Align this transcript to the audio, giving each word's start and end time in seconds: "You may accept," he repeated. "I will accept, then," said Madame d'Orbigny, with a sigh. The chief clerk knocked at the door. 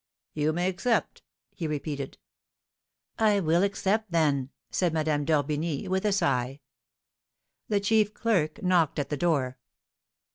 "You 0.33 0.51
may 0.51 0.67
accept," 0.67 1.21
he 1.53 1.67
repeated. 1.67 2.17
"I 3.19 3.39
will 3.39 3.61
accept, 3.61 4.09
then," 4.11 4.49
said 4.71 4.93
Madame 4.93 5.25
d'Orbigny, 5.25 5.87
with 5.89 6.05
a 6.05 6.11
sigh. 6.11 6.61
The 7.67 7.79
chief 7.81 8.11
clerk 8.11 8.63
knocked 8.63 8.97
at 8.97 9.09
the 9.09 9.17
door. 9.17 9.59